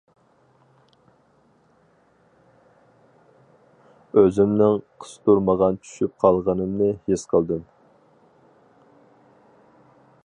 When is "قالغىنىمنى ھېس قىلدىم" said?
6.25-7.63